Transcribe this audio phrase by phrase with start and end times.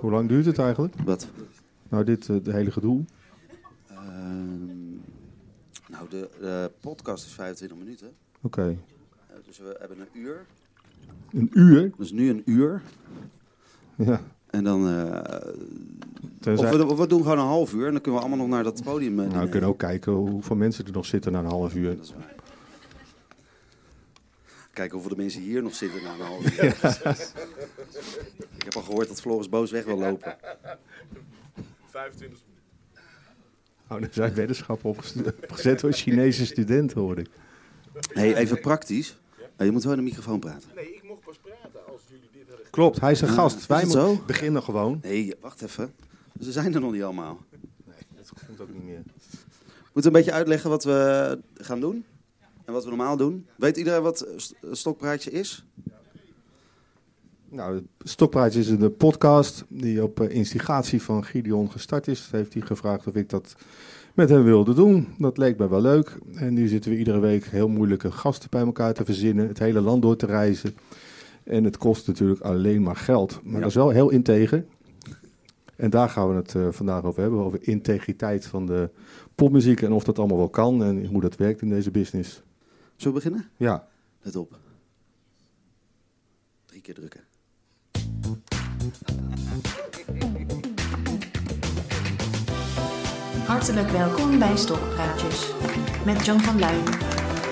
[0.00, 0.94] Hoe lang duurt het eigenlijk?
[1.04, 1.28] Wat?
[1.88, 3.04] Nou, dit uh, de hele gedoe.
[3.88, 4.90] Ehm,
[5.88, 8.06] nou, de, de, podcast is 25 minuten.
[8.40, 8.60] Oké.
[8.60, 8.70] Okay.
[8.70, 10.46] Uh, dus we hebben een uur.
[11.32, 11.92] Een uur?
[11.98, 12.82] Dus nu een uur.
[13.94, 14.20] Ja.
[14.50, 14.88] En dan.
[14.88, 15.20] Uh,
[16.40, 16.72] Tenzij...
[16.72, 18.64] of, we, we, doen gewoon een half uur en dan kunnen we allemaal nog naar
[18.64, 19.14] dat podium.
[19.14, 21.96] nou, we kunnen ook kijken hoeveel mensen er nog zitten na een half uur.
[21.96, 22.34] Dat is waar.
[24.72, 26.76] Kijken hoeveel de mensen hier nog zitten na een half uur.
[26.82, 27.14] Ja.
[28.60, 30.36] Ik heb al gehoord dat Floris boos weg wil lopen.
[31.86, 32.60] 25 minuten.
[33.88, 37.28] Oh, er zijn weddenschappen opgezet door Chinese studenten, hoor ik.
[38.12, 39.18] hey, even praktisch.
[39.58, 40.68] Je moet wel in de microfoon praten.
[40.74, 43.66] Nee, ik mocht pas praten als jullie dit hadden Klopt, hij is een gast.
[43.66, 44.98] Wij moeten beginnen gewoon.
[45.02, 45.94] Nee, wacht even.
[46.40, 47.44] Ze zijn er nog niet allemaal.
[47.84, 49.02] Nee, dat komt ook niet meer.
[49.92, 52.04] Moeten we een beetje uitleggen wat we gaan doen?
[52.64, 53.46] En wat we normaal doen?
[53.56, 54.26] Weet iedereen wat
[54.70, 55.64] Stokpraatje is?
[57.50, 62.28] Nou, Stokpraatje is een podcast die op eh, instigatie van Gideon gestart is.
[62.30, 63.56] Heeft hij gevraagd of ik dat
[64.14, 65.08] met hem wilde doen.
[65.18, 66.18] Dat leek mij wel leuk.
[66.34, 69.48] En nu zitten we iedere week heel moeilijke gasten bij elkaar te verzinnen.
[69.48, 70.74] Het hele land door te reizen.
[71.44, 73.40] En het kost natuurlijk alleen maar geld.
[73.44, 74.64] Maar dat is wel heel integer.
[75.76, 77.40] En daar gaan we het uh, vandaag over hebben.
[77.40, 78.90] Over integriteit van de
[79.34, 79.82] popmuziek.
[79.82, 80.84] En of dat allemaal wel kan.
[80.84, 82.42] En hoe dat werkt in deze business.
[82.96, 83.50] Zullen we beginnen?
[83.56, 83.88] Ja.
[84.22, 84.58] Let op.
[86.66, 87.29] Drie keer drukken.
[93.46, 95.50] Hartelijk welkom bij Stokpraatjes.
[96.04, 96.86] Met John van Luijn,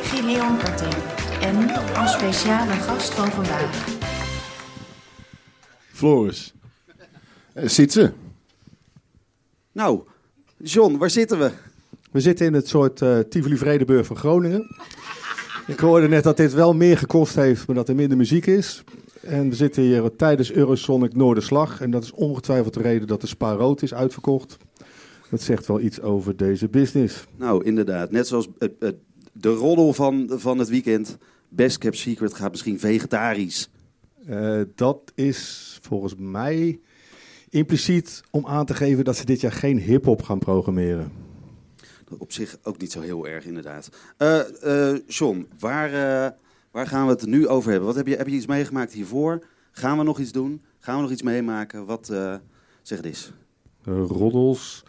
[0.03, 0.95] Gideon Karting
[1.41, 3.87] en als speciale gast van vandaag...
[5.93, 6.55] Floris.
[7.55, 8.13] Uh, Sietse.
[9.73, 10.01] Nou,
[10.57, 11.51] John, waar zitten we?
[12.11, 14.77] We zitten in het soort uh, Tivoli-Vredenburg van Groningen.
[15.67, 18.85] Ik hoorde net dat dit wel meer gekost heeft, maar dat er minder muziek is.
[19.29, 21.81] En we zitten hier tijdens Eurosonic Noorderslag.
[21.81, 24.57] En dat is ongetwijfeld de reden dat de Spa Rood is uitverkocht.
[25.31, 27.25] Dat zegt wel iets over deze business.
[27.37, 28.11] Nou, inderdaad.
[28.11, 28.91] Net zoals uh, uh,
[29.33, 31.19] de roddel van, van het weekend.
[31.49, 33.69] Best Kept Secret gaat misschien vegetarisch.
[34.29, 36.81] Uh, dat is volgens mij
[37.51, 41.13] impliciet om aan te geven dat ze dit jaar geen hip-hop gaan programmeren.
[42.19, 43.91] Op zich ook niet zo heel erg, inderdaad.
[45.07, 45.91] John, waar,
[46.79, 47.89] waar gaan we het nu over hebben?
[47.89, 49.47] Wat heb je, heb je iets meegemaakt hiervoor?
[49.71, 50.63] Gaan we nog iets doen?
[50.79, 51.87] Gaan we nog iets meemaken?
[51.87, 52.07] Wat,
[52.83, 53.33] zeg het eens.
[53.85, 54.85] roddels.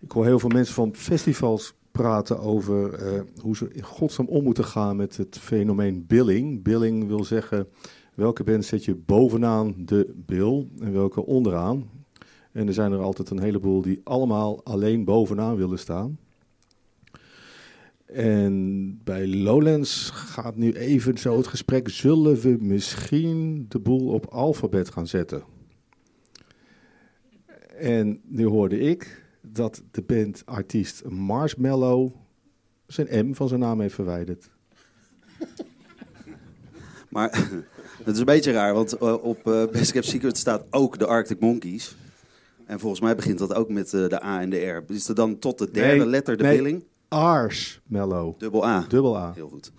[0.00, 3.00] Ik hoor heel veel mensen van festivals praten over
[3.40, 6.62] hoe ze in godsnaam om moeten gaan met het fenomeen billing.
[6.62, 7.68] Billing wil zeggen
[8.14, 11.90] welke band zet je bovenaan de bill en welke onderaan.
[12.52, 16.18] En er zijn er altijd een heleboel die allemaal alleen bovenaan willen staan.
[18.12, 24.26] En bij Lowlands gaat nu even zo het gesprek: zullen we misschien de boel op
[24.26, 25.42] alfabet gaan zetten?
[27.78, 32.10] En nu hoorde ik dat de bandartiest Marshmallow
[32.86, 34.50] zijn M van zijn naam heeft verwijderd.
[37.08, 37.48] Maar
[38.04, 41.06] het is een beetje raar, want uh, op uh, Best Kept Secret staat ook de
[41.06, 41.96] Arctic Monkeys.
[42.64, 44.84] En volgens mij begint dat ook met uh, de A en de R.
[44.88, 46.56] Is er dan tot de derde nee, letter de nee.
[46.56, 46.84] billing?
[47.12, 48.38] Marshmallow.
[48.38, 48.84] Dubbel A.
[48.88, 49.32] Dubbel A.
[49.34, 49.72] Heel goed.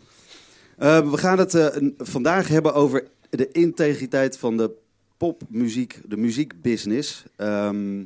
[0.79, 1.67] Uh, we gaan het uh,
[1.97, 4.71] vandaag hebben over de integriteit van de
[5.17, 7.23] popmuziek, de muziekbusiness.
[7.37, 7.99] Um,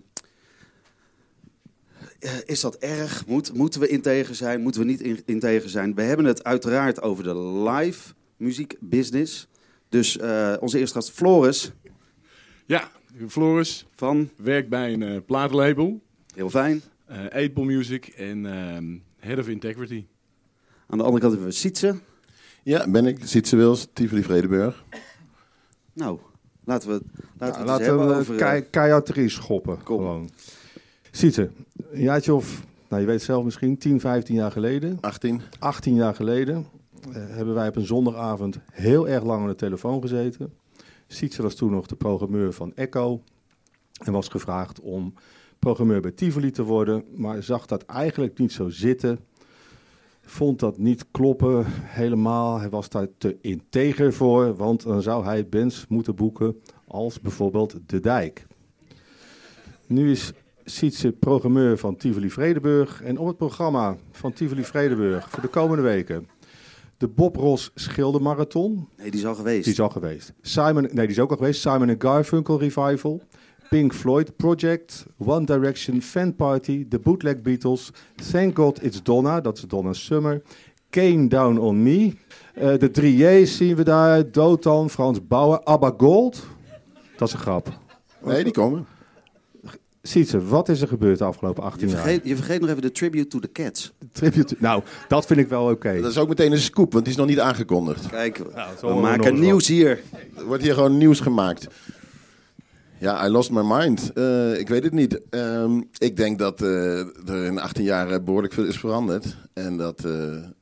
[2.20, 3.26] uh, is dat erg?
[3.26, 4.62] Moet, moeten we integer zijn?
[4.62, 5.96] Moeten we niet in, integer zijn?
[5.96, 9.48] We hebben het uiteraard over de live muziekbusiness.
[9.90, 10.18] Dus
[10.60, 11.72] onze eerste gast, Floris.
[12.66, 12.92] Ja,
[13.28, 13.86] Floris.
[13.96, 14.30] Van?
[14.36, 16.02] Werkt bij een uh, plaatlabel.
[16.36, 16.82] Heel fijn.
[17.12, 20.06] Uh, Apple Music en uh, Head of Integrity.
[20.88, 22.00] Aan de andere kant hebben we Sietse.
[22.64, 23.18] Ja, ben ik.
[23.24, 24.86] Sietse Wils, Tivoli Vredenburg.
[25.94, 26.20] Nou,
[26.64, 27.02] laten we,
[27.38, 28.36] laten nou, we laten hebben we over...
[28.36, 29.84] kei, keihard erin schoppen.
[29.84, 29.98] Kom.
[29.98, 30.30] Gewoon.
[31.12, 31.52] Sietse,
[31.92, 34.98] een jaartje of, nou je weet zelf misschien, 10, 15 jaar geleden.
[35.02, 35.42] 18.
[35.60, 36.66] 18 jaar geleden
[37.10, 40.54] uh, hebben wij op een zondagavond heel erg lang aan de telefoon gezeten.
[41.08, 43.22] Sietse was toen nog de programmeur van Echo.
[44.04, 45.14] En was gevraagd om
[45.60, 49.20] programmeur bij Tivoli te worden, maar zag dat eigenlijk niet zo zitten.
[50.22, 52.60] Vond dat niet kloppen helemaal.
[52.60, 57.76] Hij was daar te integer voor, want dan zou hij bands moeten boeken als bijvoorbeeld
[57.86, 58.48] De Dijk.
[59.88, 60.34] Nu is
[60.66, 65.84] Sietse programmeur van Tivoli Vredenburg en op het programma van Tivoli Vredenburg voor de komende
[65.84, 66.28] weken
[66.98, 68.88] de Bob Ross Schildermarathon.
[68.98, 69.64] Nee, die is al geweest.
[69.64, 70.34] Die is al geweest.
[70.42, 71.62] Simon, nee, die is ook al geweest.
[71.62, 73.22] Simon Garfunkel Revival.
[73.70, 77.92] Pink Floyd Project, One Direction Fan Party, The Bootleg Beatles,
[78.32, 80.42] Thank God It's Donna, dat is Donna Summer,
[80.90, 82.14] Kane Down On Me,
[82.58, 86.48] uh, de 3J's zien we daar, Dotan, Frans Bauer, ABBA Gold,
[87.18, 87.70] dat is een grap.
[88.24, 88.86] Nee, die komen.
[90.02, 92.04] Sietse, wat is er gebeurd de afgelopen 18 Je jaar?
[92.04, 93.94] vergeet, je vergeet nog even de tribute to the cats.
[94.12, 94.56] Tribute.
[94.60, 96.02] Nou, dat vind ik wel oké.
[96.02, 98.08] Dat is ook meteen een scoop, want die is nog niet aangekondigd.
[98.08, 98.42] Kijk,
[98.80, 100.02] zo we maken nieuws hier.
[100.38, 101.68] Er wordt hier gewoon nieuws gemaakt.
[103.00, 104.14] Ja, I lost my mind.
[104.14, 105.30] Eh, ik weet het niet.
[105.30, 107.00] Ehm, ik denk dat eh,
[107.30, 109.38] er in 18 jaar eh, behoorlijk veel is veranderd.
[109.54, 110.54] En dat er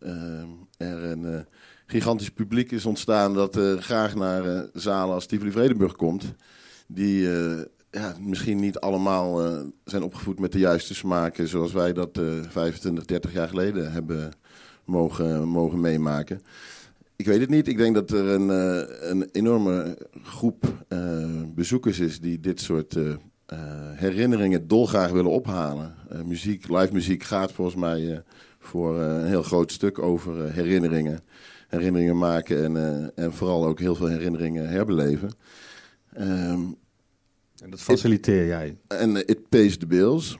[0.77, 1.45] een
[1.85, 6.33] gigantisch publiek is ontstaan dat graag naar zalen als Tivoli Vredenburg komt.
[6.87, 7.29] Die
[7.91, 9.41] ja, misschien niet allemaal
[9.83, 14.31] zijn opgevoed met de juiste smaken zoals wij dat eh 25, 30 jaar geleden hebben
[14.85, 16.41] mogen, mogen meemaken.
[17.15, 17.67] Ik weet het niet.
[17.67, 22.95] Ik denk dat er een, eh, een enorme groep eh, bezoekers is die dit soort
[22.95, 23.15] eh,
[23.93, 25.95] herinneringen dolgraag willen ophalen.
[26.09, 28.19] Eh, muziek, live muziek gaat volgens mij eh,
[28.59, 31.19] voor eh, een heel groot stuk over herinneringen.
[31.67, 32.77] Herinneringen maken en,
[33.15, 35.29] eh, en vooral ook heel veel herinneringen herbeleven.
[36.13, 36.61] Ehm,
[37.63, 38.77] En dat faciliteer jij.
[38.87, 40.37] en it pays the bills.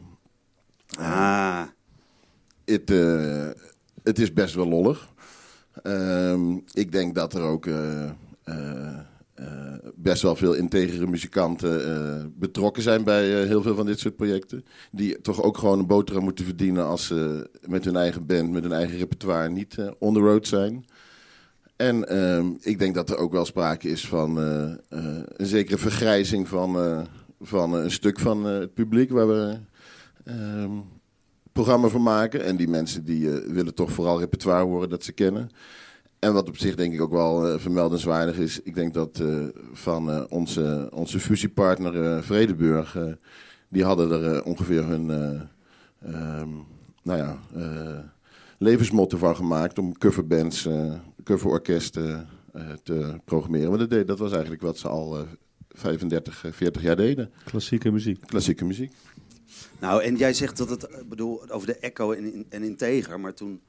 [0.99, 1.63] Ah,
[2.65, 3.49] Het, eh,
[4.03, 5.09] het is best wel lollig.
[5.85, 8.03] Ehm, ik denk dat er ook eh,
[8.43, 8.97] eh,
[9.33, 9.45] eh,
[9.95, 14.65] best wel veel integere muzikanten betrokken zijn bij heel veel van dit soort projecten.
[14.91, 18.63] Die toch ook gewoon een boterham moeten verdienen als ze met hun eigen band, met
[18.63, 20.85] hun eigen repertoire niet on the road zijn.
[21.75, 26.77] En ehm, ik denk dat er ook wel sprake is van een zekere vergrijzing van,
[27.41, 29.57] van een stuk van het publiek waar we
[30.23, 30.71] ehm,
[31.55, 32.43] programma van maken.
[32.43, 35.49] En die mensen die eh, willen toch vooral repertoire horen dat ze kennen.
[36.19, 39.43] En wat op zich denk ik ook wel eh, vermeldenswaardig is, ik denk dat eh,
[39.73, 42.97] van onze, onze fusiepartner Vredeburg,
[43.67, 45.09] die hadden er ongeveer hun
[46.01, 46.49] ehm,
[47.03, 47.37] nou ja,
[48.57, 50.67] levensmotto van gemaakt om coverbands,
[51.23, 52.27] coverorkesten
[52.83, 53.69] te programmeren.
[53.69, 55.23] Maar dat, deed, dat was eigenlijk wat ze al eh,
[55.75, 57.31] 35, eh, 40 jaar deden.
[57.43, 58.27] Klassieke muziek.
[58.27, 58.91] Klassieke muziek.
[59.79, 63.33] Nou en jij zegt dat het, ik bedoel, over de Echo en, en Integer, maar
[63.33, 63.61] toen,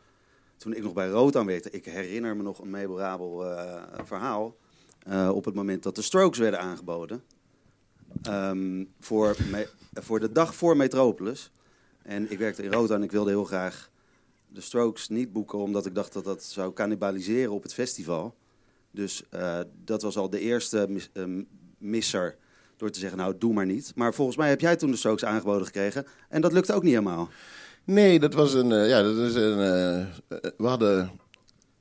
[0.57, 4.57] toen ik nog bij Rotan werkte, ik herinner me nog een memorabel eh, verhaal.
[5.03, 7.23] eh, op het moment dat de Strokes werden aangeboden.
[8.23, 9.37] Ehm, voor,
[9.93, 11.51] voor de dag voor Metropolis.
[12.03, 13.91] En ik werkte in Rotan en ik wilde heel graag
[14.49, 18.35] de Strokes niet boeken, omdat ik dacht dat dat zou cannibaliseren op het festival.
[18.91, 21.11] Dus eh, dat was al de eerste mis-
[21.79, 22.37] misser
[22.77, 23.93] door te zeggen, nou doe maar niet.
[23.95, 26.93] Maar volgens mij heb jij toen de Strokes aangeboden gekregen en dat lukte ook niet
[26.93, 27.29] helemaal.
[27.85, 28.73] Nee, dat was een.
[28.73, 29.59] eh, ja, dat is een.
[29.59, 30.07] eh, eh,
[30.57, 31.11] we hadden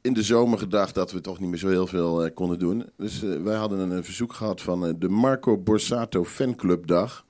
[0.02, 2.86] in de zomer gedacht dat we toch niet meer zo heel veel eh, konden doen.
[2.98, 7.26] Dus wij hadden een, verzoek gehad van eh, de Marco Borsato Fanclubdag.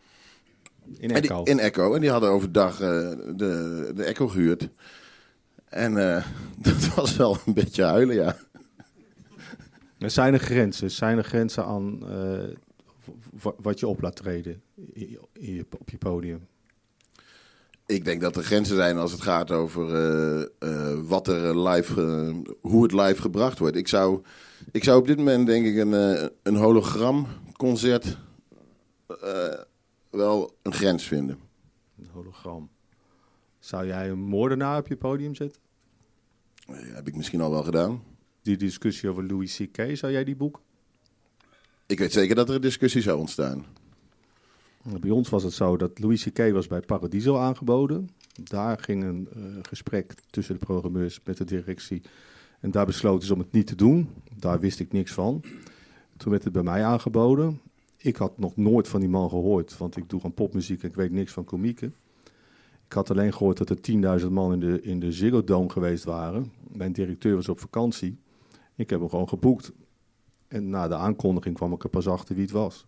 [0.98, 1.44] In En die- Echo.
[1.44, 1.94] in Echo.
[1.94, 2.88] En die hadden overdag eh,
[3.36, 4.70] de, de Echo gehuurd.
[5.66, 6.26] En eh,
[6.58, 8.36] dat was wel een beetje huilen, ja.
[10.00, 10.92] Er zijn er grenzen.
[10.92, 12.44] Zijn er grenzen aan eh,
[13.58, 14.62] wat je op laat treden
[14.94, 16.48] je- op je podium?
[17.88, 22.02] Ik denk dat er grenzen zijn als het gaat over eh, eh, wat er live,
[22.02, 23.76] eh, hoe het live gebracht wordt.
[23.76, 24.22] Ik zou,
[24.72, 25.92] ik zou op dit moment denk ik een,
[26.44, 28.18] een hologramconcert
[30.10, 31.40] wel een grens vinden.
[31.98, 32.70] Een hologram.
[33.60, 35.62] Zou jij een moordenaar op je podium zetten?
[36.72, 38.04] Heb ik misschien al wel gedaan.
[38.42, 40.62] Die discussie over Louis C.K., zou jij die boeken?
[41.88, 43.66] Ik weet zeker dat er een discussie zou ontstaan.
[45.00, 46.52] Bij ons was het zo dat Louis C.K.
[46.52, 48.10] was bij Paradiso aangeboden.
[48.44, 52.02] Daar ging een eh, gesprek tussen de programmeurs met de directie.
[52.60, 54.10] En daar besloten ze om het niet te doen.
[54.36, 55.44] Daar wist ik niks van.
[56.18, 57.62] Toen werd het bij mij aangeboden.
[57.98, 60.96] Ik had nog nooit van die man gehoord, want ik doe gewoon popmuziek en ik
[60.96, 61.96] weet niks van komieken.
[62.86, 66.04] Ik had alleen gehoord dat er 10.000 man in de, in de Ziggo Dome geweest
[66.04, 66.52] waren.
[66.72, 68.18] Mijn directeur was op vakantie.
[68.76, 69.72] Ik heb hem gewoon geboekt.
[70.48, 72.86] En na de aankondiging kwam ik er pas achter wie het was.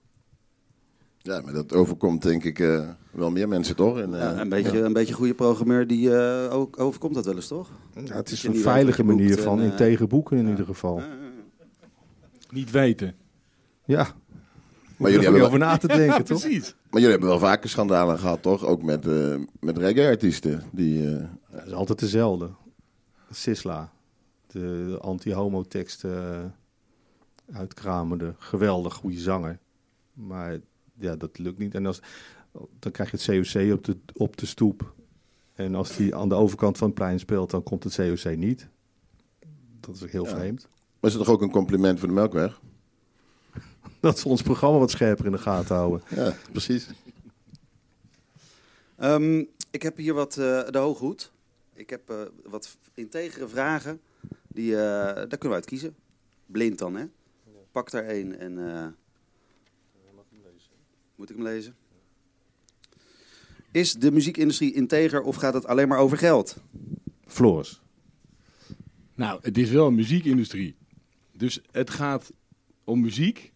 [1.17, 3.99] Ja, maar dat overkomt denk ik eh, wel meer mensen toch?
[3.99, 7.35] En, eh, Ja, een, beetje, een beetje goede programmeur, die eh, ook overkomt dat wel
[7.35, 7.69] eens, toch?
[8.03, 11.01] Ja, het is een veilige manier van en, in eh, tegen boeken in ieder geval.
[12.49, 13.15] Niet weten.
[13.85, 14.07] Ja,
[14.97, 16.39] maar, jullie hebben over wel, na te denken, toch?
[16.39, 16.75] Precies.
[16.89, 18.65] maar jullie hebben wel vaker schandalen gehad toch?
[18.65, 20.63] Ook met, eh met reggae-artiesten.
[20.71, 22.49] Die, eh, Het is altijd dezelfde.
[23.31, 23.91] Sisla,
[24.47, 26.45] de anti-homo teksten uh,
[27.51, 29.59] uitkramende, geweldig goede zanger.
[30.13, 30.59] Maar
[30.99, 31.75] ja, dat lukt niet.
[31.75, 32.01] En als,
[32.79, 34.93] dan krijg je het COC op de, op de stoep.
[35.55, 38.67] En als die aan de overkant van het plein speelt, dan komt het COC niet.
[39.79, 40.35] Dat is ook heel Ja.
[40.35, 40.61] vreemd.
[40.99, 42.61] maar is het toch ook een compliment voor de Melkweg?
[43.99, 46.01] Dat ze ons programma wat scherper in de gaten houden.
[46.09, 46.87] Ja, precies.
[48.95, 51.31] Ehm, ik heb hier wat eh, de hooghoed.
[51.73, 54.01] Ik heb eh, wat integere vragen.
[54.47, 54.79] Die, eh,
[55.15, 55.95] daar kunnen we uit kiezen.
[56.45, 57.05] Blind dan, hè?
[57.77, 58.57] Pak daar één en...
[58.57, 58.87] eh,
[61.15, 61.75] moet ik hem lezen?
[63.71, 66.57] Is de muziekindustrie integer of gaat het alleen maar over geld?
[67.25, 67.81] Floris.
[69.15, 70.75] Nou, het is wel een muziekindustrie.
[71.31, 72.33] Dus het gaat
[72.83, 73.51] om muziek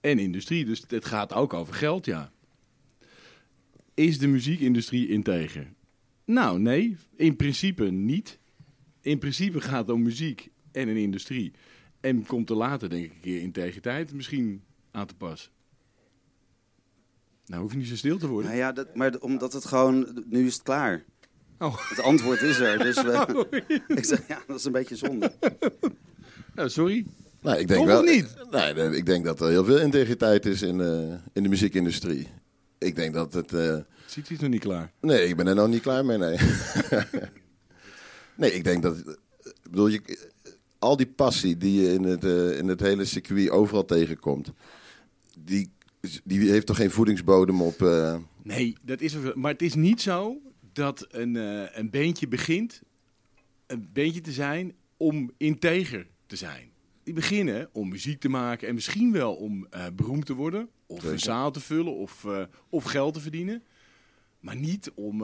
[0.00, 0.64] en industrie.
[0.64, 2.32] Dus het gaat ook over geld, ja.
[3.94, 5.72] Is de muziekindustrie integer?
[6.24, 6.96] Nou, nee.
[7.16, 8.38] In principe niet.
[9.00, 11.52] In principe gaat het om muziek en een industrie.
[12.00, 15.50] En komt er later, denk ik, een keer integriteit misschien aan te pas.
[17.46, 18.46] Nou, hoef je niet zo stil te worden.
[18.50, 20.24] Nou ja, dat, maar omdat het gewoon...
[20.28, 21.04] Nu is het klaar.
[21.58, 21.88] Oh.
[21.88, 22.78] Het antwoord is er.
[22.78, 23.46] Dus we,
[23.96, 25.32] ik zeg, ja, dat is een beetje zonde.
[26.54, 27.06] Nou, sorry.
[27.40, 28.34] Nou, ik denk wel, niet?
[28.50, 32.28] Nee, nee, ik denk dat er heel veel integriteit is in, eh, in de muziekindustrie.
[32.78, 33.52] Ik denk dat het...
[33.52, 33.76] eh,
[34.06, 34.92] Ziet hij het nog niet klaar?
[35.00, 36.38] Nee, ik ben er nog niet klaar mee, nee.
[38.36, 38.96] nee, ik denk dat...
[39.44, 40.30] Ik bedoel, je,
[40.78, 44.52] al die passie die je in het, eh, in het hele circuit overal tegenkomt...
[45.38, 45.70] Die,
[46.24, 47.82] die heeft toch geen voedingsbodem op...
[47.82, 50.40] eh, Nee, dat is maar het is niet zo
[50.72, 52.82] dat een, eh een beentje begint
[53.66, 56.70] een beentje te zijn om integer te zijn.
[57.02, 61.12] Die beginnen om muziek te maken en misschien wel om beroemd te worden, of Zeker.
[61.12, 62.26] een zaal te vullen of,
[62.68, 63.62] of geld te verdienen.
[64.40, 65.22] Maar niet om,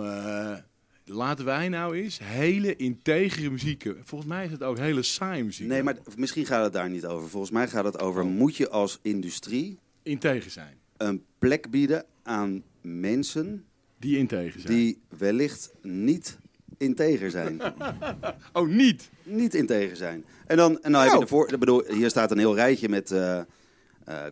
[1.04, 3.94] laten wij nou eens, hele integere muziek.
[4.02, 5.66] Volgens mij is het ook hele saaie muziek.
[5.66, 7.28] Nee, maar misschien gaat het daar niet over.
[7.28, 8.24] Volgens mij gaat het over...
[8.24, 10.76] Moet je als industrie Integer zijn.
[10.96, 13.64] een plek bieden aan mensen...
[13.98, 14.74] Die integer zijn.
[14.74, 16.38] die wellicht niet
[16.78, 17.60] integer zijn.
[18.52, 19.10] Oh, niet!
[19.22, 20.24] niet integer zijn.
[20.46, 21.20] En dan, en dan heb je Nou.
[21.20, 23.44] de voor, ik bedoel, hier staat een heel rijtje met eh, eh,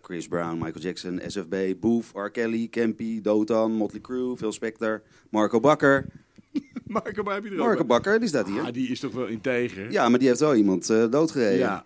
[0.03, 2.31] Chris Brown, Michael Jackson, SFB, Boof, R.
[2.31, 6.07] Kelly, Campy, Dotan, Motley Crue, Phil Spector, Marco Bakker.
[6.87, 8.63] Marco, waar heb je er Marco Bakker, die staat hier.
[8.63, 9.91] Ah, die is toch wel integer?
[9.91, 11.59] Ja, maar die heeft wel iemand eh, doodgereden.
[11.59, 11.85] Ja.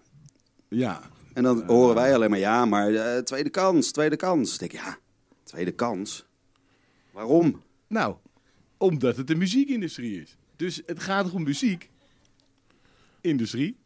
[0.69, 1.01] Ja.
[1.33, 4.53] En dan horen wij alleen maar, ja, maar eh, tweede kans, tweede kans.
[4.53, 4.99] Ik denk, ja,
[5.43, 6.27] tweede kans?
[7.11, 7.63] Waarom?
[7.87, 8.17] Nou,
[8.77, 10.37] omdat het de muziekindustrie is.
[10.57, 11.91] Dus het gaat om muziek.
[13.21, 13.77] Industrie.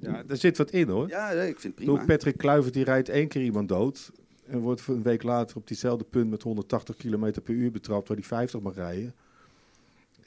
[0.00, 1.08] Ja, er zit wat in hoor.
[1.08, 2.04] Ja, nee, ik vind het prima.
[2.04, 4.12] Patrick Kluivert die rijdt één keer iemand dood.
[4.46, 8.16] En wordt een week later op diezelfde punt met 180 km per uur betrapt, waar
[8.16, 9.14] hij 50 mag rijden.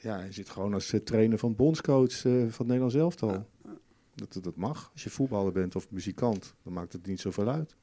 [0.02, 3.46] Ja, hij zit gewoon als eh, trainer van bondscoach eh, van het Nederlands elftal.
[4.14, 4.90] Dat, dat mag.
[4.92, 7.74] Als je voetballer bent of muzikant, dan maakt het niet zoveel uit.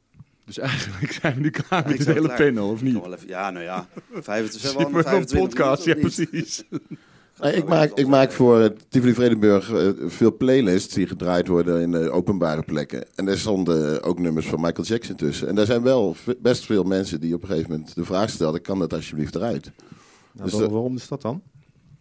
[0.45, 2.37] Dus eigenlijk zijn we nu klaar met het hele klaar.
[2.37, 2.95] panel, of niet?
[3.05, 6.63] even, ja, nou ja, 25, Zit we hebben al een 25 podcast, ja precies.
[7.41, 9.71] Nee, ik, maak, ik maak voor eh, Tivoli Vredenburg
[10.05, 13.05] veel playlists die gedraaid worden in openbare plekken.
[13.15, 15.47] En daar stonden ook nummers van Michael Jackson tussen.
[15.47, 18.61] En daar zijn wel best veel mensen die op een gegeven moment de vraag stelden:
[18.61, 19.71] kan dat alsjeblieft eruit?
[20.31, 21.41] Nou, Dus waarom is dat dan?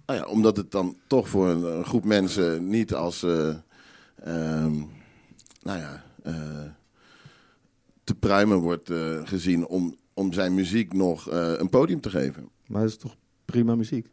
[0.08, 3.22] Nou ja, omdat het dan toch voor een, een groep mensen niet als.
[3.22, 3.48] eh,
[4.22, 4.74] ehm,
[5.62, 6.04] nou ja.
[6.22, 6.62] eh,
[8.04, 12.48] te pruimen wordt eh, gezien om, om zijn muziek nog een podium te geven.
[12.66, 14.06] Maar het is toch prima muziek?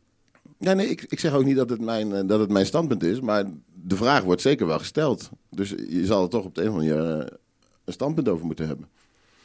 [0.58, 3.20] Ja, nee, ik, ik zeg ook niet dat het, mijn, dat het mijn standpunt is,
[3.20, 5.30] maar de vraag wordt zeker wel gesteld.
[5.50, 7.40] Dus je zal er toch op de een of andere manier
[7.84, 8.88] een standpunt over moeten hebben.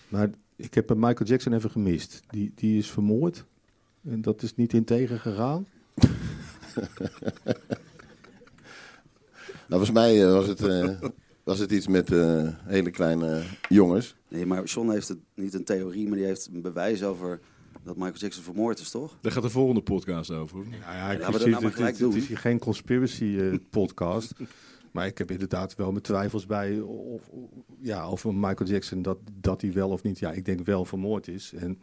[0.09, 2.21] Maar ik heb Michael Jackson even gemist.
[2.29, 3.45] Die, die is vermoord.
[4.05, 5.67] En dat is niet integer gegaan.
[9.69, 10.89] Nou, volgens mij eh, was, het, eh,
[11.45, 14.17] was het iets met eh, hele kleine jongens.
[14.29, 17.41] Nee, maar John heeft het niet een theorie, maar die heeft een bewijs over
[17.85, 19.19] dat Michael Jackson vermoord is, toch?
[19.21, 20.57] Daar gaat de volgende podcast over.
[20.59, 22.21] Nou ja, ik Laten we dat zie- nou maar het, gelijk het- het doen.
[22.21, 24.33] is hier geen conspiracy eh, podcast.
[24.93, 27.31] maar ik heb inderdaad wel mijn twijfels bij of-
[27.79, 31.29] ja, over Michael Jackson dat, dat hij wel of niet, ja, ik denk wel vermoord
[31.29, 31.53] is.
[31.57, 31.79] En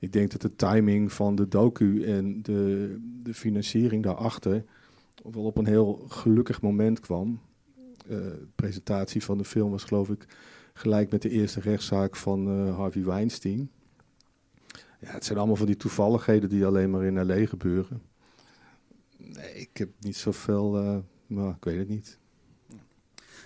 [0.00, 4.64] ik denk dat de timing van de docu en de, de financiering daarachter
[5.22, 7.40] wel op een heel gelukkig moment kwam.
[8.08, 8.18] Eh,
[8.54, 10.26] presentatie van de film was geloof ik
[10.72, 13.70] gelijk met de eerste rechtszaak van eh, Harvey Weinstein.
[15.00, 17.46] Ja, het zijn allemaal van die toevalligheden die alleen maar in L.A.
[17.46, 18.02] gebeuren.
[19.16, 22.18] Nee, ik heb niet zoveel, eh nou, ik weet het niet.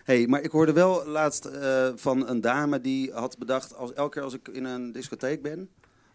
[0.05, 1.51] hey, maar ik hoorde wel laatst
[1.95, 3.75] van een dame die had bedacht...
[3.75, 5.69] Als, elke keer als ik in een discotheek ben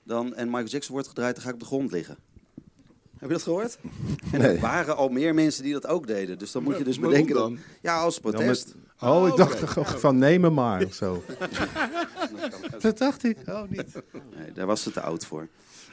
[0.10, 2.18] dan, en Michael Jackson wordt gedraaid, dan ga ik op de grond liggen.
[3.18, 3.80] Heb je dat gehoord?
[4.32, 6.38] En er waren al meer mensen die dat ook deden.
[6.38, 7.34] Dus dan moet je dus bedenken...
[7.36, 7.58] Dat, dan?
[7.82, 8.76] ja, als protest.
[9.02, 9.74] Oh, Oh, ik dacht oké.
[9.74, 11.24] toch van neem me maar of zo.
[12.82, 13.38] dat dacht ik.
[13.46, 14.02] Oh, niet.
[14.38, 15.48] Nee, daar was ze te oud voor.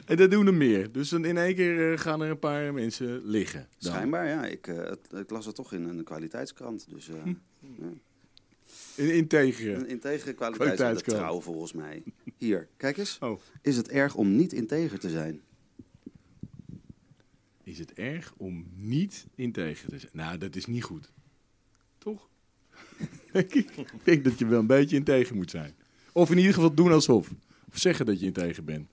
[0.05, 0.91] En dat doen er meer.
[0.91, 3.67] Dus dan in één keer eh, gaan er een paar mensen liggen.
[3.79, 3.91] Dan.
[3.91, 4.45] Schijnbaar, ja.
[4.45, 6.85] Ik, eh, het- ik las het toch in een kwaliteitskrant.
[6.89, 7.15] Dus eh
[8.95, 9.73] In integere.
[9.73, 10.55] een integere kwaliteitskrant.
[10.77, 11.19] Kwaliteitskrant.
[11.19, 12.03] Trouw volgens mij.
[12.37, 13.17] Hier, kijk eens.
[13.19, 13.39] Oh.
[13.61, 15.41] Is het erg om niet integer te zijn?
[17.63, 20.11] Is het erg om niet integer te zijn?
[20.15, 21.11] Nou, dat is niet goed.
[21.97, 22.29] Toch?
[23.33, 25.75] Ik denk dat je wel een beetje integer moet zijn.
[26.13, 27.31] Of in ieder geval doen alsof.
[27.69, 28.89] Of zeggen dat je integer bent.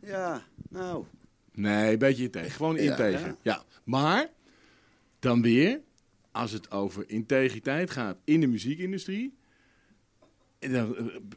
[0.00, 1.04] Ja, nou.
[1.52, 2.50] Nee, een beetje integer.
[2.50, 2.90] Gewoon Ja.
[2.90, 3.36] integer.
[3.42, 3.64] Ja.
[3.84, 4.30] Maar,
[5.18, 5.80] dan weer,
[6.30, 9.36] als het over integriteit gaat in de muziekindustrie.
[10.58, 10.90] Eh,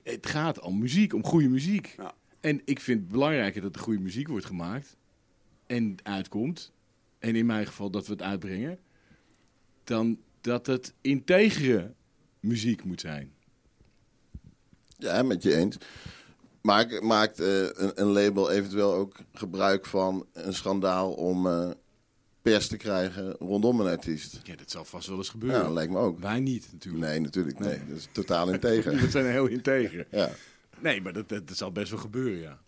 [0.04, 1.94] het gaat om muziek, om goede muziek.
[1.98, 2.14] Ja.
[2.40, 4.98] En ik vind het belangrijker dat er goede muziek wordt gemaakt.
[5.66, 6.72] En uitkomt.
[7.20, 8.80] En in mijn geval dat we het uitbrengen.
[9.84, 11.94] Dan dat het integere
[12.40, 13.34] muziek moet zijn.
[14.98, 15.78] Ja, met je eens.
[16.62, 21.70] Maakt, maakt eh, een, een label eventueel ook gebruik van een schandaal om eh,
[22.42, 24.40] pers te krijgen rondom een artiest?
[24.44, 25.64] Ja, dat zal vast wel eens Ja, gebeuren.
[25.64, 26.20] dat lijkt me ook.
[26.20, 27.04] Wij niet, natuurlijk.
[27.04, 27.60] Nee, natuurlijk.
[27.60, 28.96] Nee, dat is totaal integer.
[28.96, 30.08] We zijn heel integer.
[30.12, 30.30] Ja.
[30.80, 32.60] Nee, maar dat, dat, dat zal best wel gebeuren, ja.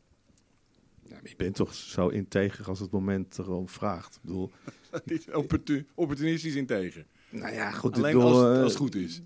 [1.10, 4.16] Ja, je bent toch zo integer als het moment erom vraagt.
[4.16, 4.52] Ik bedoel,
[5.42, 7.06] Opportu- opportunistisch integer.
[7.30, 7.96] nou ja, goed.
[7.96, 9.22] Alleen bedoel, als, het- eh, als het goed is.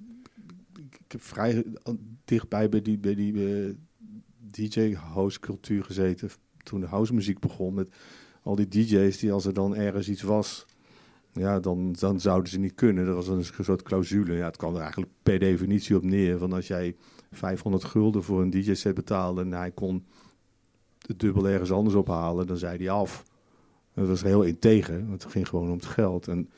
[1.06, 1.94] Ik heb vrij eh,
[2.26, 3.74] dichtbij bij die, bij die eh,
[4.52, 6.30] DJ-house cultuur gezeten.
[6.64, 7.74] Toen de house muziek begon.
[7.74, 7.96] Met
[8.48, 10.66] al die DJ's die als er dan ergens iets was.
[11.34, 13.06] Ja, dan, dan zouden ze niet kunnen.
[13.06, 14.34] Dat was een soort clausule.
[14.36, 16.38] Ja, het kwam er eigenlijk per definitie op neer.
[16.38, 16.96] Van als jij
[17.32, 19.42] 500 gulden voor een DJ-set betaalde.
[19.42, 20.06] en hij kon
[21.08, 22.48] het dubbel ergens anders ophalen.
[22.48, 23.24] dan zei hij af.
[23.94, 25.08] Dat was heel integer.
[25.08, 26.28] Want het ging gewoon om het geld.
[26.28, 26.50] En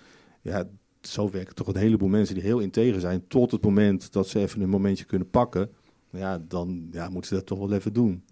[0.42, 0.70] ja,
[1.02, 3.28] zo werken toch een heleboel mensen die heel integer zijn.
[3.28, 5.70] Tot het moment dat ze even een momentje kunnen pakken.
[6.10, 8.24] Ja, dan ja, moeten ze dat toch wel even doen.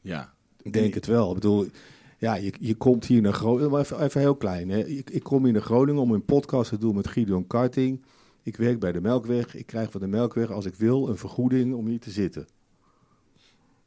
[0.00, 0.34] Ja.
[0.62, 1.28] Ik denk het wel.
[1.28, 1.66] Ik bedoel,
[2.20, 3.78] ja, je, je komt hier naar Groningen.
[3.78, 4.68] Even, even heel klein.
[4.68, 4.78] Hè.
[4.86, 8.02] Ik, ik kom hier naar Groningen om een podcast te doen met Gideon Karting.
[8.42, 9.54] Ik werk bij de Melkweg.
[9.54, 12.46] Ik krijg van de Melkweg, als ik wil, een vergoeding om hier te zitten.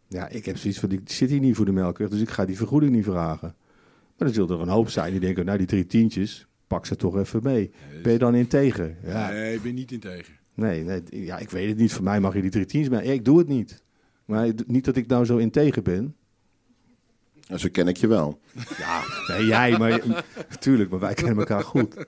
[0.07, 2.45] Ja, ik heb zoiets van, ik zit hier niet voor de Melkweg, dus ik ga
[2.45, 3.55] die vergoeding niet vragen.
[4.17, 6.95] Maar dan zullen er een hoop zijn die denken, nou die drie tientjes, pak ze
[6.95, 7.71] toch even mee.
[8.03, 8.97] Ben je dan integer?
[9.03, 10.39] Ja, Nee, ik ben niet integer.
[10.53, 11.93] Nee, nee, ja, ik weet het niet.
[11.93, 13.13] Voor mij mag je die drie tientjes mee.
[13.13, 13.83] Ik doe het niet.
[14.25, 16.15] Maar niet dat ik nou zo integer ben.
[17.47, 18.39] En zo ken ik je wel.
[18.77, 20.01] Ja, nee, jij, maar
[20.50, 22.06] natuurlijk, maar wij kennen elkaar goed.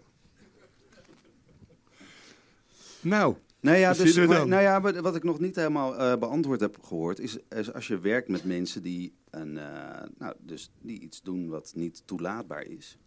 [3.02, 6.60] Nou, Nou ja, dus, maar- nou ja, wat wat ik nog niet helemaal eh, beantwoord
[6.60, 11.00] heb gehoord, is, is als je werkt met mensen die, een, eh, nou, dus die
[11.00, 12.98] iets doen wat niet toelaatbaar is,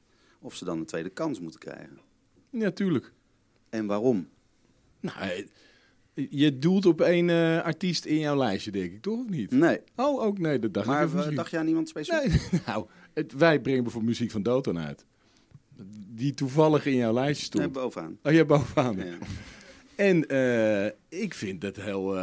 [0.40, 1.98] of ze dan een tweede kans moeten krijgen.
[2.50, 3.12] ja, tuurlijk.
[3.68, 4.28] En waarom?
[5.00, 5.46] Nou, eh,
[6.30, 9.18] je doelt op één eh, artiest in jouw lijstje, denk ik, toch?
[9.18, 9.50] Of niet?
[9.50, 12.50] Nee, Oh, ook nee, dat dacht ik maar eh, dacht je aan iemand specifiek?
[12.52, 15.04] Nee, nou, het, wij brengen bijvoorbeeld muziek van Doton uit.
[16.14, 17.64] Die toevallig in jouw lijstje stond.
[17.64, 18.18] Nee, bovenaan.
[18.22, 18.96] Oh, ja, bovenaan.
[18.96, 19.18] Ja.
[19.96, 22.16] En eh, ik vind het heel...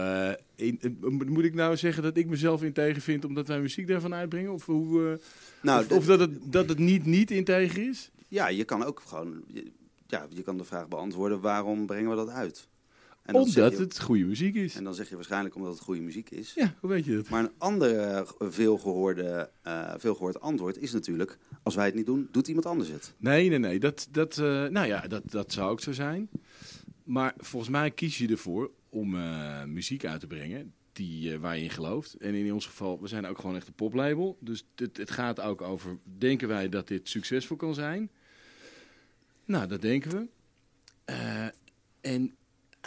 [0.56, 4.54] in- moet ik nou zeggen dat ik mezelf integer vind omdat wij muziek daarvan uitbrengen?
[4.54, 5.20] Of, hoe,
[5.62, 8.12] Nou, of, dat, het, dat het niet niet integer is?
[8.28, 9.72] ja, je kan ook gewoon, je,
[10.08, 12.68] ja, je kan de vraag beantwoorden, waarom brengen we dat uit?
[13.26, 14.76] En Omdat je- het goede muziek is.
[14.76, 16.54] En dan zeg je waarschijnlijk omdat het goede muziek is.
[16.54, 17.30] Ja, hoe weet je dat?
[17.30, 21.38] Maar een andere veelgehoorde, eh veelgehoord antwoord is natuurlijk...
[21.64, 23.14] als wij het niet doen, doet iemand anders het.
[23.18, 23.80] Nee, nee, nee.
[23.80, 26.30] Dat, dat, eh, nou ja, dat, dat zou ook zo zijn.
[27.04, 31.58] Maar volgens mij kies je ervoor om eh, muziek uit te brengen die, eh, waar
[31.58, 32.14] je in gelooft.
[32.14, 34.38] En in ons geval, we zijn ook gewoon echt een poplabel.
[34.40, 38.10] Dus het, het gaat ook over, denken wij dat dit succesvol kan zijn?
[39.46, 40.28] Nou, dat denken we.
[41.06, 41.46] Eh,
[42.02, 42.36] en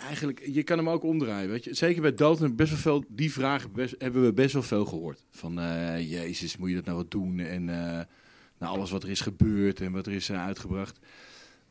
[0.01, 1.75] eigenlijk, je kan hem ook omdraaien, weet je.
[1.75, 5.25] Zeker bij Dalton best wel veel, die vragen hebben we best wel veel gehoord.
[5.31, 7.39] Van, eh, jezus, moet je dat nou wat doen?
[7.39, 8.05] En eh,
[8.59, 10.99] nou, alles wat er is gebeurd en wat er is eh, uitgebracht.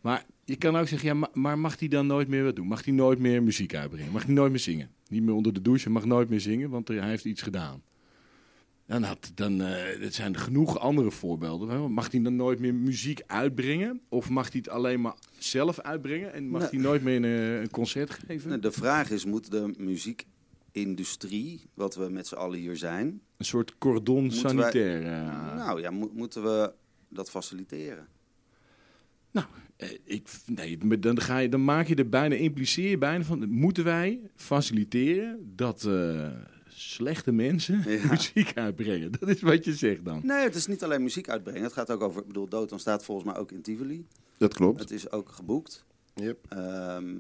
[0.02, 2.68] Maar je kan ook zeggen, ja, ma- maar mag hij dan nooit meer wat doen?
[2.68, 4.12] Mag hij nooit meer muziek uitbrengen?
[4.12, 4.90] Mag hij nooit meer zingen?
[5.08, 7.82] Niet meer onder de douche, mag nooit meer zingen, want hij heeft iets gedaan.
[8.88, 11.92] Dan, had, dan eh, er zijn er genoeg andere voorbeelden.
[11.92, 14.02] Mag hij dan nooit meer muziek uitbrengen?
[14.10, 16.34] Of mag hij het alleen maar zelf uitbrengen?
[16.34, 16.70] En mag Nee.
[16.70, 18.50] hij nooit meer een, eh, een concert geven?
[18.50, 23.22] Nou, De vraag is, moet de muziekindustrie, wat we met z'n allen hier zijn...
[23.38, 25.02] Een soort cordon wij- sanitair.
[25.06, 25.56] eh.
[25.56, 26.74] nou ja, mo- moeten we
[27.10, 28.08] dat faciliteren?
[29.78, 33.50] Eh, ik, nee, dan, ga je, dan maak je er bijna, impliceer je bijna van,
[33.50, 35.84] moeten wij faciliteren dat
[36.80, 38.08] slechte mensen Ja.
[38.12, 39.12] muziek uitbrengen?
[39.20, 40.20] Dat is wat je zegt dan.
[40.24, 41.64] Nee, het is niet alleen muziek uitbrengen.
[41.64, 44.06] Het gaat ook over, ik bedoel, Doton staat volgens mij ook in Tivoli.
[44.38, 44.80] Dat klopt.
[44.80, 45.86] Het is ook geboekt.
[46.14, 46.38] Yep.
[46.50, 47.16] Ehm,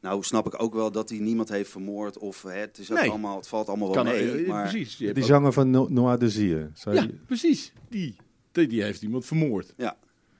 [0.00, 2.18] nou snap ik ook wel dat hij niemand heeft vermoord.
[2.18, 3.08] Of hè, het, is ook Nee.
[3.10, 4.42] allemaal, het valt allemaal wel Kan, mee.
[4.42, 4.96] eh, maar, precies.
[4.96, 6.70] Die ook- zanger van No- Noah Desir.
[6.74, 7.72] Zou ja, je- precies.
[7.88, 8.16] Die,
[8.52, 9.74] die, die heeft iemand vermoord.
[9.76, 9.96] Ja,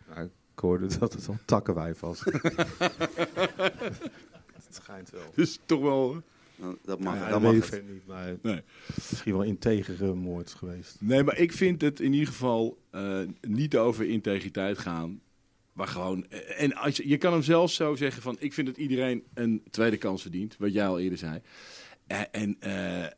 [0.08, 2.20] Nou, ik hoorde dat het een takkenwijf was.
[4.64, 5.22] het schijnt wel.
[5.34, 6.22] Dus toch wel...
[6.56, 7.88] dan- dat mag, Ja, dat mag weet het.
[7.92, 8.60] niet, maar Nee.
[8.94, 10.96] misschien wel integere moord geweest.
[11.00, 15.20] Nee, maar ik vind het in ieder geval eh, niet over integriteit gaan.
[15.72, 18.66] Maar gewoon, eh, en als je, je kan hem zelfs zo zeggen van, ik vind
[18.66, 21.40] dat iedereen een tweede kans verdient, wat jij al eerder zei.
[22.06, 23.10] Eh, en eh, eh,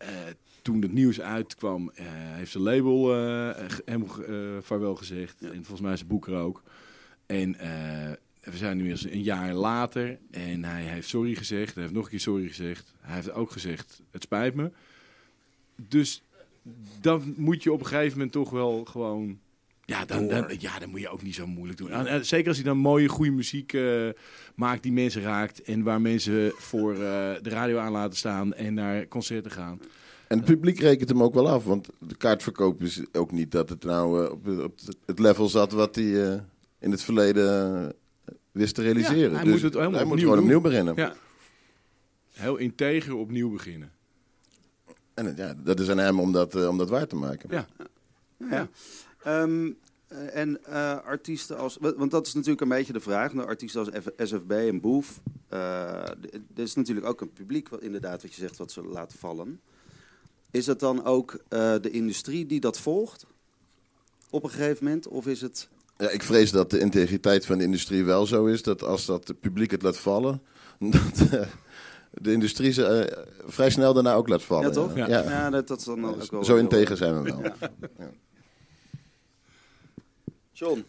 [0.62, 5.40] toen het nieuws uitkwam, eh, heeft zijn label eh, hem uh, vaarwel gezegd.
[5.42, 6.62] En volgens mij zijn boek er ook.
[7.26, 7.56] En
[8.50, 11.74] we zijn nu eens een jaar later en hij heeft sorry gezegd.
[11.74, 12.94] Hij heeft nog een keer sorry gezegd.
[13.00, 14.70] Hij heeft ook gezegd, het spijt me.
[15.76, 16.22] Dus
[17.00, 19.38] dan moet je op een gegeven moment toch wel gewoon...
[19.84, 21.90] Ja, dan, dan, ja, dan moet je ook niet zo moeilijk doen.
[21.90, 24.08] En, zeker als hij dan mooie, goede muziek uh,
[24.54, 25.62] maakt die mensen raakt.
[25.62, 26.98] En waar mensen voor uh,
[27.42, 29.80] de radio aan laten staan en naar concerten gaan.
[30.28, 31.64] En het publiek rekent hem ook wel af.
[31.64, 35.72] Want de kaartverkoop is ook niet dat het nou uh, op, op, het level zat
[35.72, 36.42] wat hij
[36.80, 37.94] in het verleden
[38.52, 39.30] wist te realiseren.
[39.30, 40.44] Ja, hij dus moet het helemaal hij opnieuw moet gewoon doen.
[40.44, 40.94] opnieuw beginnen.
[40.96, 41.14] Ja.
[42.32, 43.92] Heel integer opnieuw beginnen.
[45.14, 47.48] En ja, dat is aan hem om dat, uh, om dat waar te maken.
[47.50, 47.66] Ja.
[48.50, 48.68] ja.
[49.42, 49.78] Um,
[50.32, 51.76] en uh, artiesten als.
[51.80, 53.32] Want dat is natuurlijk een beetje de vraag.
[53.32, 55.20] Nou, artiesten als F SFB en Boef.
[55.52, 55.58] Uh,
[56.54, 59.60] er is natuurlijk ook een publiek, wat, inderdaad, wat je zegt, wat ze laten vallen.
[60.50, 63.26] Is het dan ook de industrie die dat volgt?
[64.30, 65.08] Op een gegeven moment?
[65.08, 65.68] Of is het.
[65.98, 69.28] Ja, ik vrees dat de integriteit van de industrie wel zo is dat als dat
[69.28, 70.42] het publiek het laat vallen,
[70.78, 71.46] dat uh,
[72.12, 74.66] de industrie ze uh, vrij snel daarna ook laat vallen.
[74.66, 74.96] Ja, toch?
[74.96, 75.22] Ja, ja.
[75.22, 77.42] ja dat, dat is dan ook wel zo integer zijn we wel.
[77.42, 78.10] Ja.
[80.52, 80.84] John?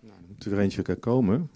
[0.00, 1.50] Nou, er moet er eentje komen.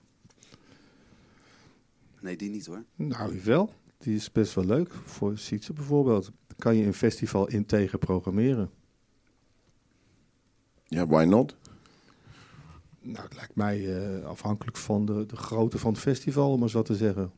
[2.20, 2.84] Nee, die niet hoor.
[2.94, 3.72] Nou, wel.
[3.98, 4.92] Die is best wel leuk.
[5.04, 6.30] Voor Sietse bijvoorbeeld.
[6.58, 8.70] Kan je een festival integer programmeren.
[10.86, 11.56] Ja, why not?
[13.04, 16.70] Nou, het lijkt mij uh, afhankelijk van de, de grootte van het festival, om maar
[16.70, 17.32] zo te zeggen.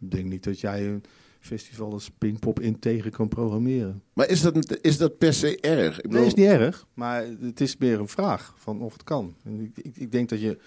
[0.00, 1.02] Ik denk niet dat jij een
[1.40, 4.02] festival als Pinkpop integer kan programmeren.
[4.12, 5.96] Maar is dat, is dat per se erg?
[5.96, 6.18] Ik bedoel...
[6.18, 6.86] Nee, is niet erg.
[6.94, 9.34] Maar het is meer een vraag van of het kan.
[9.44, 10.58] Ik, ik, ik, denk dat, je,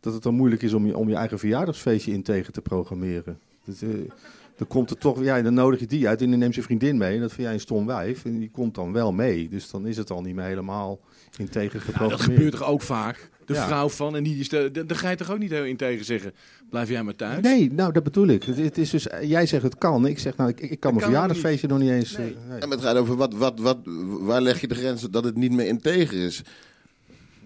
[0.00, 3.38] dat het dan moeilijk is om je, om je eigen verjaardagsfeestje integer te programmeren.
[3.64, 4.10] Dus, uh,
[4.56, 6.96] dan komt er toch, ja, dan nodig je die uit en dan neemt je vriendin
[6.96, 7.14] mee.
[7.14, 8.24] En dat vind jij een stom wijf.
[8.24, 9.48] En die komt dan wel mee.
[9.48, 11.00] Dus dan is het al niet meer helemaal
[11.38, 12.20] integer geprogrammeerd.
[12.20, 13.30] Ja, dat gebeurt toch ook vaak?
[13.46, 13.66] De ja.
[13.66, 16.32] vrouw van en die is de, dan ga je toch ook niet heel integer zeggen.
[16.70, 17.42] Blijf jij maar thuis?
[17.42, 18.42] Nee, nou dat bedoel ik.
[18.42, 20.06] Het, het is dus, jij zegt het kan.
[20.06, 22.16] Ik zeg nou, ik, ik kan mijn verjaardagsfeestje nog niet eens.
[22.16, 22.30] Nee.
[22.30, 22.58] Uh, nee.
[22.58, 23.78] En het gaat over wat, wat, wat,
[24.20, 26.42] waar leg je de grens dat het niet meer integer is?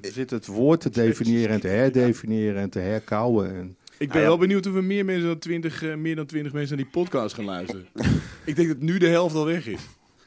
[0.01, 3.55] Er zit het woord te definiëren en te herdefiniëren en te herkouwen.
[3.55, 3.77] En...
[4.01, 4.29] Ik ben ah, ja.
[4.29, 6.95] wel benieuwd of er meer, mensen dan 20, uh, meer dan 20 mensen naar die
[6.95, 7.87] podcast gaan luisteren.
[8.45, 9.81] ik denk dat nu de helft al weg is.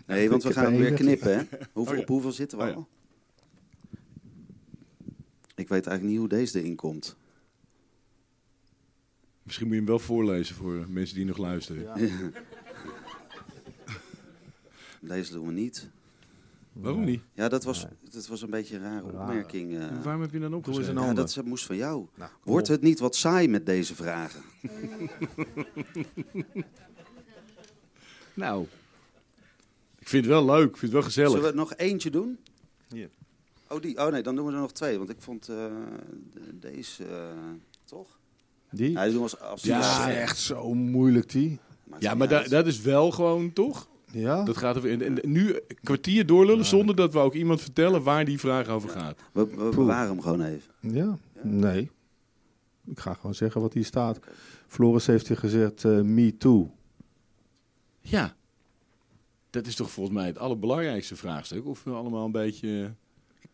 [0.05, 1.37] Nee, want we gaan weer knippen.
[1.37, 1.43] Hè?
[1.71, 2.01] Hoeveel, oh, ja.
[2.01, 2.75] Op hoeveel zitten we oh, ja.
[2.75, 2.87] al?
[5.55, 7.15] Ik weet eigenlijk niet hoe deze erin komt.
[9.43, 11.83] Misschien moet je hem wel voorlezen voor mensen die nog luisteren.
[11.83, 12.31] Ja.
[15.15, 15.89] deze doen we niet.
[16.73, 17.21] Waarom niet?
[17.33, 19.71] Ja, dat was, dat was een beetje een rare opmerking.
[19.71, 20.93] Uh, waarom heb je dan opgeschreven?
[20.93, 22.07] Ja, dat moest van jou.
[22.15, 24.41] Nou, Wordt het niet wat saai met deze vragen?
[28.33, 28.67] nou,
[29.99, 30.69] ik vind het wel leuk.
[30.69, 31.31] Ik vind het wel gezellig.
[31.31, 32.39] Zullen we nog eentje doen?
[32.87, 33.07] Ja.
[33.67, 34.97] Oh, die, oh nee, dan doen we er nog twee.
[34.97, 35.65] Want ik vond uh,
[36.53, 37.09] deze, uh,
[37.85, 38.19] toch?
[38.71, 38.91] Die?
[38.91, 41.59] Ja, die doen we als, als ja, die echt zo moeilijk die.
[41.83, 43.87] Maar Ja, maar da dat is wel gewoon, toch?
[44.13, 44.43] Ja.
[44.43, 46.67] Dat gaat over, en, en nu een kwartier doorlullen ja.
[46.67, 49.19] zonder dat we ook iemand vertellen waar die vraag over gaat.
[49.31, 50.73] We, we bewaren hem gewoon even.
[50.79, 51.17] Ja?
[51.33, 51.41] ja?
[51.41, 51.89] nee.
[52.85, 54.19] Ik ga gewoon zeggen wat hier staat.
[54.67, 56.71] Floris heeft hier gezegd, uh, me too.
[58.01, 58.35] Ja.
[59.49, 61.65] Dat is toch volgens mij het allerbelangrijkste vraagstuk.
[61.65, 62.93] Of we allemaal een beetje...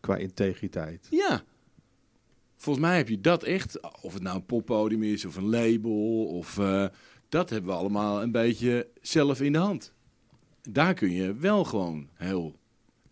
[0.00, 1.06] Qua integriteit.
[1.10, 1.42] Ja.
[2.56, 6.26] Volgens mij heb je dat echt, of het nou een poppodium is of een label,
[6.26, 6.86] of uh,
[7.28, 9.92] dat hebben we allemaal een beetje zelf in de hand.
[10.62, 12.58] Daar kun je wel gewoon heel.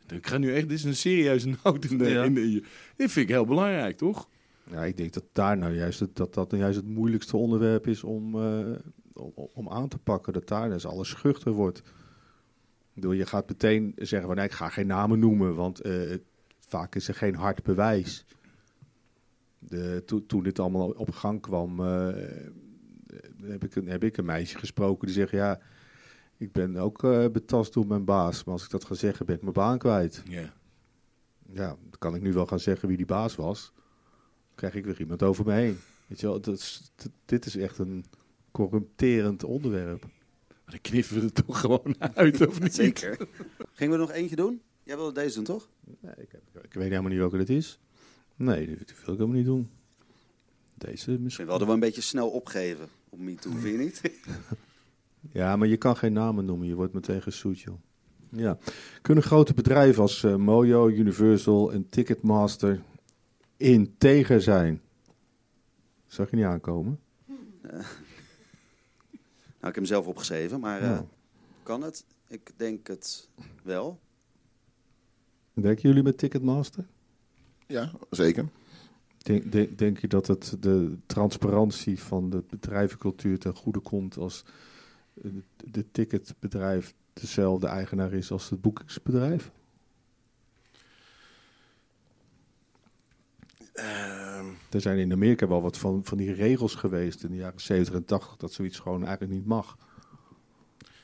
[0.07, 2.09] Ik ga nu echt, dit is een serieuze noot in de.
[2.09, 2.25] Ja.
[2.25, 2.63] In de
[2.97, 4.29] dit vind ik heel belangrijk, toch?
[4.71, 7.87] Ja, ik denk dat daar nou juist het, dat, dat nou juist het moeilijkste onderwerp
[7.87, 8.77] is om, uh,
[9.13, 10.33] om, om aan te pakken.
[10.33, 11.83] Dat daar dus alles schuchter wordt.
[12.95, 16.15] Door je gaat meteen zeggen van nee, ik ga geen namen noemen, want uh,
[16.59, 18.25] vaak is er geen hard bewijs.
[19.59, 22.09] De, to, toen dit allemaal op gang kwam, uh,
[23.43, 25.61] heb, ik een, heb ik een meisje gesproken die zegt: Ja,
[26.38, 29.35] ik ben ook uh, betast door mijn baas, maar als ik dat ga zeggen, ben
[29.37, 30.22] ik mijn baan kwijt.
[30.24, 30.48] Yeah.
[31.53, 33.72] Ja, dan kan ik nu wel gaan zeggen wie die baas was.
[33.74, 35.79] Dan krijg ik weer iemand over me heen.
[36.07, 38.05] Weet je wel, dat is, dat, dit is echt een
[38.51, 40.03] corrupterend onderwerp.
[40.48, 42.74] Maar dan knippen we er toch gewoon uit, of niet?
[42.74, 43.29] Zeker.
[43.72, 44.62] Gingen we nog eentje doen?
[44.83, 45.68] Jij wilde deze doen, toch?
[46.01, 47.79] Nee, ik, heb, ik weet helemaal niet welke dit is.
[48.37, 49.70] Nee, die wil ik helemaal niet doen.
[50.74, 51.44] Deze misschien.
[51.44, 54.01] We hadden we een beetje snel opgeven op MeToo, vind je niet?
[55.33, 56.67] ja, maar je kan geen namen noemen.
[56.67, 57.79] Je wordt meteen gesoet, joh.
[58.31, 58.59] Ja.
[59.03, 62.83] Kunnen grote bedrijven als uh, Mojo, Universal en Ticketmaster
[63.57, 64.81] integer zijn?
[66.07, 67.01] Zag je niet aankomen?
[67.63, 67.83] Uh, nou,
[69.59, 71.07] ik heb hem zelf opgeschreven, maar uh, ja.
[71.63, 72.05] kan het?
[72.27, 73.29] Ik denk het
[73.63, 73.99] wel.
[75.53, 76.87] Werken jullie met Ticketmaster?
[77.67, 78.49] Ja, zeker.
[79.19, 84.45] Denk, denk, denk je dat het de transparantie van de bedrijvencultuur ten goede komt als
[85.65, 89.51] de, ticketbedrijf dezelfde eigenaar is als het boekingsbedrijf?
[93.73, 97.61] Ehm, Er zijn in Amerika wel wat van, van die regels geweest in de jaren
[97.61, 99.77] 70 en 80 dat zoiets gewoon eigenlijk niet mag.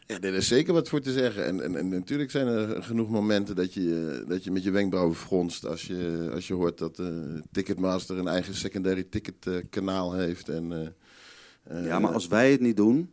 [0.07, 1.45] Ja, er is zeker wat voor te zeggen.
[1.45, 5.17] En, en, en natuurlijk zijn er genoeg momenten dat je, dat je met je wenkbrauwen
[5.17, 7.07] fronst als je, als je hoort dat eh,
[7.53, 10.49] Ticketmaster een eigen secondary ticketkanaal heeft.
[10.49, 13.11] En, eh, eh, ja, maar als wij het niet doen,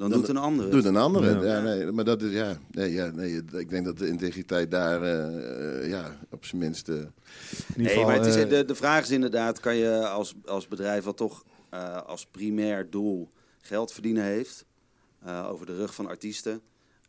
[0.00, 0.72] dan, Dan doet een ander het.
[0.72, 1.30] Doet een andere.
[1.46, 1.56] Ja.
[1.56, 1.60] Ja.
[1.62, 5.88] nee, maar dat is, ja, nee, ja, nee, ik denk dat de integriteit daar, eh,
[5.88, 6.88] ja, op zijn minst...
[6.88, 6.96] eh,
[7.76, 10.68] Nee, geval, maar het is, eh, de, de vraag is inderdaad, kan je als, als
[10.68, 14.64] bedrijf wat toch eh, als primair doel geld verdienen heeft,
[15.22, 16.54] eh, over de rug van artiesten,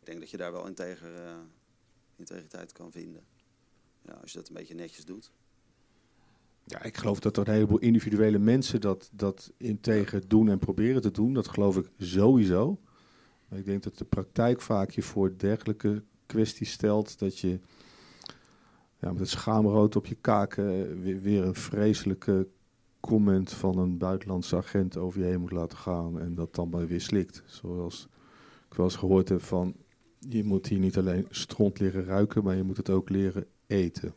[0.00, 1.32] ik denk dat je daar wel integer, eh,
[2.16, 3.22] integriteit kan vinden.
[4.06, 5.30] Ja, als je dat een beetje netjes doet.
[6.64, 11.02] Ja, ik geloof dat er een heleboel individuele mensen dat, dat integer doen en proberen
[11.02, 11.34] te doen.
[11.34, 12.78] Dat geloof ik sowieso.
[13.48, 17.18] Maar ik denk dat de praktijk vaak je voor dergelijke kwesties stelt.
[17.18, 17.58] Dat je
[18.98, 22.48] ja, met het schaamrood op je kaken weer, weer een vreselijke
[23.00, 26.20] comment van een buitenlandse agent over je heen moet laten gaan.
[26.20, 27.42] En dat dan maar weer slikt.
[27.46, 28.08] Zoals
[28.68, 29.74] ik wel eens gehoord heb van...
[30.28, 34.14] Je moet hier niet alleen stront leren ruiken, maar je moet het ook leren eten.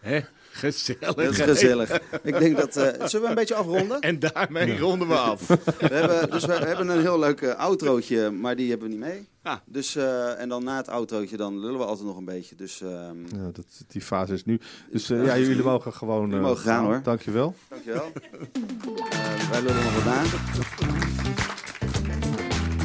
[0.00, 0.20] Hè?
[0.50, 1.14] Gezellig.
[1.14, 2.00] Dat is gezellig.
[2.22, 4.00] Ik denk dat, eh, zullen we een beetje afronden?
[4.00, 5.46] En daarmee ronden we af.
[5.46, 9.04] We hebben, dus we hebben een heel leuk uh, outrootje, maar die hebben we niet
[9.04, 9.28] mee.
[9.42, 9.62] Ja.
[9.66, 12.54] Dus, eh, en dan na het outrootje, dan lullen we altijd nog een beetje.
[12.54, 14.60] Dus ehm, Ja, dat, die fase is nu.
[14.90, 16.20] Dus eh, ja, jullie mogen gewoon.
[16.20, 17.00] Jullie eh, mogen gaan, hoor.
[17.02, 17.54] Dankjewel.
[17.68, 18.12] dankjewel.
[18.12, 20.22] Eh, wij lullen nog wat na.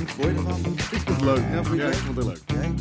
[0.05, 0.73] Vond je ervan?
[0.75, 1.37] Ik vond het leuk.
[1.37, 2.41] Ja, vond je Ja, het ik vond het leuk.
[2.45, 2.73] Jij?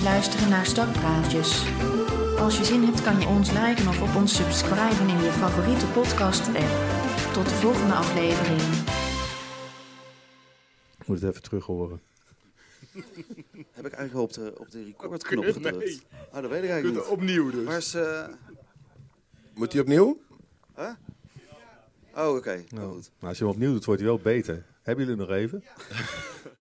[0.00, 1.64] Het luisteren naar Stokpraatjes.
[2.38, 5.86] Als je zin hebt kan je ons liken of op ons subscriben in je favoriete
[5.86, 6.72] podcast app.
[7.32, 8.60] Tot de volgende aflevering.
[11.00, 12.00] Ik moet het even terug horen.
[13.76, 15.52] Heb ik eigenlijk wel op de, op de recordknop Nee.
[15.52, 16.02] gedrukt?
[16.32, 17.12] Ah, dat weet ik eigenlijk niet.
[17.12, 17.76] opnieuw dus.
[17.76, 17.94] Is...
[17.94, 18.24] eh,
[19.54, 20.20] Moet hij opnieuw?
[20.76, 20.90] huh?
[22.16, 22.64] Oh, oké.
[22.68, 23.10] Nou, Goed.
[23.18, 24.64] maar als je hem opnieuw doet, wordt hij wel beter.
[24.82, 25.64] Hebben jullie nog even?